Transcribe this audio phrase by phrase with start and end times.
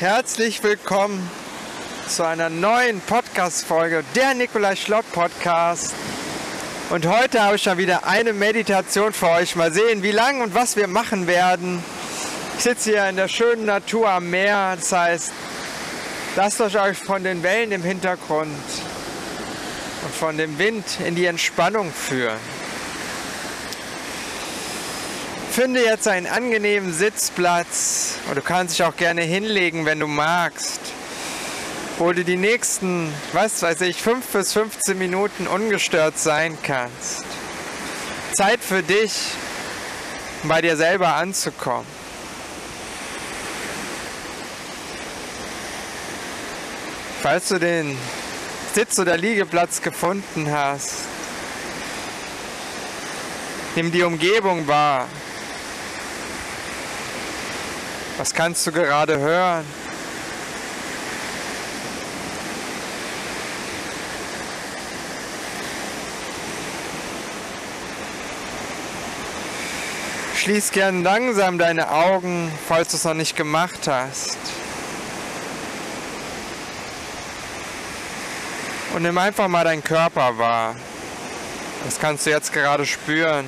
[0.00, 1.30] Herzlich willkommen
[2.08, 5.94] zu einer neuen Podcast-Folge der Nikolai Schlott Podcast.
[6.88, 9.56] Und heute habe ich schon wieder eine Meditation für euch.
[9.56, 11.84] Mal sehen, wie lang und was wir machen werden.
[12.56, 14.76] Ich sitze hier in der schönen Natur am Meer.
[14.76, 15.32] Das heißt,
[16.34, 18.56] lasst euch von den Wellen im Hintergrund
[20.02, 22.38] und von dem Wind in die Entspannung führen.
[25.52, 30.80] Finde jetzt einen angenehmen Sitzplatz und du kannst dich auch gerne hinlegen, wenn du magst,
[31.98, 37.24] wo du die nächsten, was weiß ich, 5 bis 15 Minuten ungestört sein kannst.
[38.32, 39.12] Zeit für dich,
[40.44, 41.86] um bei dir selber anzukommen.
[47.22, 47.98] Falls du den
[48.72, 50.94] Sitz- oder Liegeplatz gefunden hast,
[53.74, 55.08] nimm die Umgebung wahr.
[58.20, 59.64] Was kannst du gerade hören?
[70.36, 74.36] Schließ gern langsam deine Augen, falls du es noch nicht gemacht hast.
[78.94, 80.76] Und nimm einfach mal deinen Körper wahr.
[81.86, 83.46] Das kannst du jetzt gerade spüren.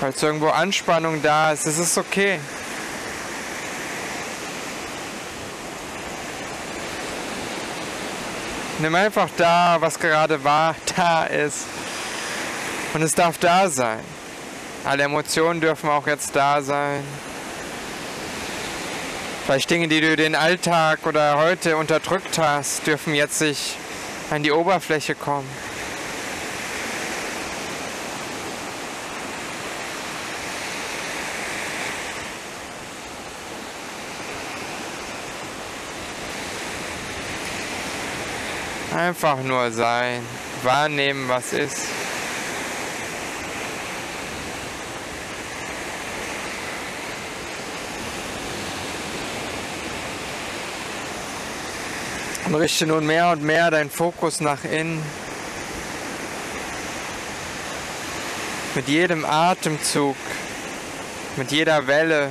[0.00, 2.38] Falls irgendwo Anspannung da ist, ist es okay.
[8.80, 11.66] Nimm einfach da, was gerade war, da ist.
[12.92, 14.00] Und es darf da sein.
[14.84, 17.02] Alle Emotionen dürfen auch jetzt da sein.
[19.46, 23.76] Vielleicht Dinge, die du den Alltag oder heute unterdrückt hast, dürfen jetzt sich
[24.30, 25.48] an die Oberfläche kommen.
[38.94, 40.24] Einfach nur sein,
[40.62, 41.88] wahrnehmen, was ist.
[52.46, 55.02] Und richte nun mehr und mehr deinen Fokus nach innen.
[58.76, 60.14] Mit jedem Atemzug,
[61.34, 62.30] mit jeder Welle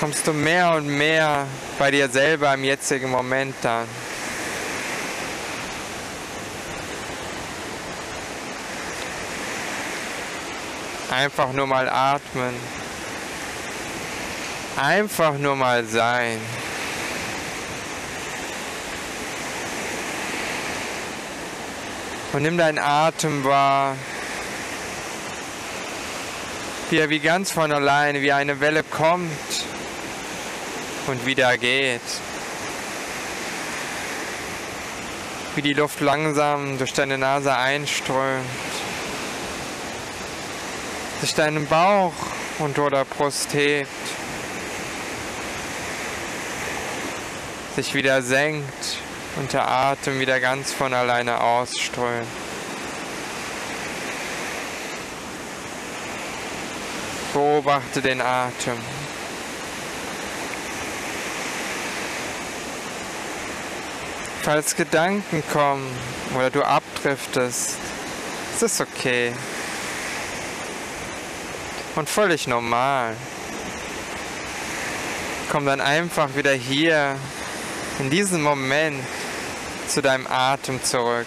[0.00, 1.46] kommst du mehr und mehr
[1.78, 3.86] bei dir selber im jetzigen Moment an.
[11.10, 12.54] Einfach nur mal atmen.
[14.78, 16.40] Einfach nur mal sein.
[22.32, 23.96] Und nimm deinen Atem wahr,
[26.88, 29.59] wie er wie ganz von alleine, wie eine Welle kommt
[31.06, 32.00] und wieder geht.
[35.54, 38.44] Wie die Luft langsam durch deine Nase einströmt,
[41.20, 42.14] sich deinen Bauch
[42.58, 43.88] und oder Brust hebt,
[47.76, 48.98] sich wieder senkt
[49.36, 52.26] und der Atem wieder ganz von alleine ausströmt.
[57.32, 58.78] Beobachte den Atem.
[64.42, 65.86] Falls Gedanken kommen
[66.34, 67.76] oder du abdriftest,
[68.54, 69.34] ist es okay.
[71.94, 73.16] Und völlig normal.
[75.52, 77.16] Komm dann einfach wieder hier,
[77.98, 79.04] in diesem Moment,
[79.88, 81.26] zu deinem Atem zurück.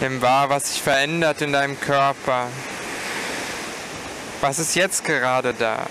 [0.00, 2.48] Nimm wahr, was sich verändert in deinem Körper.
[4.40, 5.86] Was ist jetzt gerade da?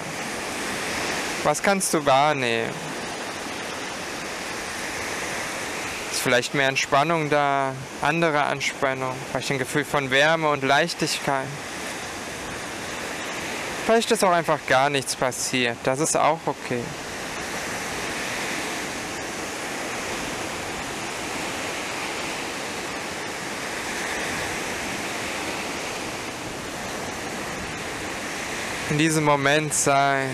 [1.43, 2.69] Was kannst du wahrnehmen?
[6.11, 11.47] Ist vielleicht mehr Entspannung da, andere Anspannung, vielleicht ein Gefühl von Wärme und Leichtigkeit.
[13.85, 15.77] Vielleicht ist auch einfach gar nichts passiert.
[15.83, 16.83] Das ist auch okay.
[28.93, 30.29] In diesem Moment sein.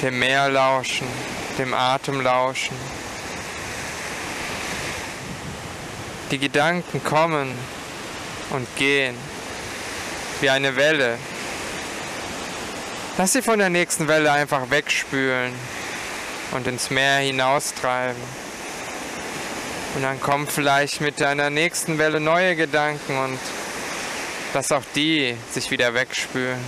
[0.00, 1.06] Dem Meer lauschen,
[1.58, 2.74] dem Atem lauschen.
[6.30, 7.52] Die Gedanken kommen
[8.50, 9.14] und gehen
[10.40, 11.18] wie eine Welle.
[13.18, 15.52] Lass sie von der nächsten Welle einfach wegspülen
[16.52, 18.47] und ins Meer hinaustreiben.
[19.98, 23.38] Und dann kommen vielleicht mit deiner nächsten Welle neue Gedanken und
[24.54, 26.60] lass auch die sich wieder wegspülen.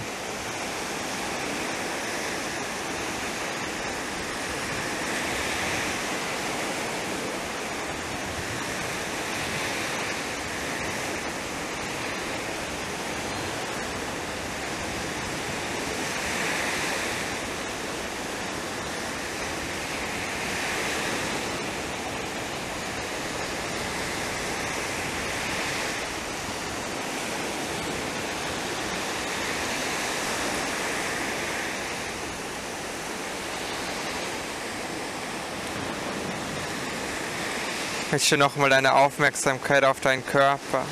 [38.12, 40.84] Richte nochmal deine Aufmerksamkeit auf deinen Körper.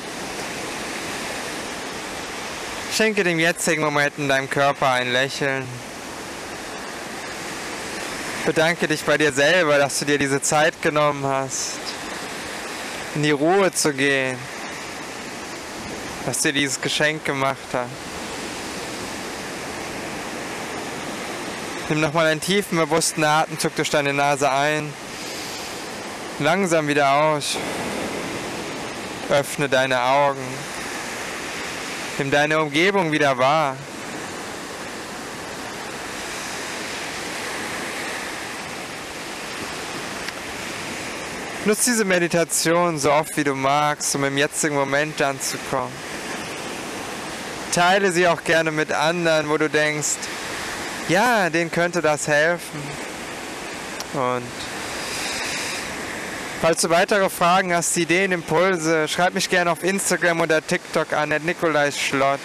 [2.94, 5.67] Schenke dem jetzigen Moment in deinem Körper ein Lächeln.
[8.47, 11.79] Bedanke dich bei dir selber, dass du dir diese Zeit genommen hast,
[13.17, 14.38] in die Ruhe zu gehen,
[16.25, 17.91] dass dir dieses Geschenk gemacht hast.
[21.88, 24.93] Nimm nochmal einen tiefen, bewussten Atemzug durch deine Nase ein.
[26.40, 27.56] Langsam wieder aus.
[29.29, 30.40] Öffne deine Augen.
[32.17, 33.76] Nimm deine Umgebung wieder wahr.
[41.64, 45.93] Nutz diese Meditation so oft wie du magst, um im jetzigen Moment anzukommen.
[47.73, 50.17] Teile sie auch gerne mit anderen, wo du denkst,
[51.08, 52.81] ja, denen könnte das helfen.
[54.14, 54.78] Und
[56.61, 61.33] Falls du weitere Fragen hast, Ideen, Impulse, schreib mich gerne auf Instagram oder TikTok an,
[61.33, 62.41] at Nikolai Schlott.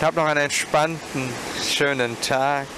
[0.00, 1.28] Hab noch einen entspannten,
[1.60, 2.68] schönen Tag.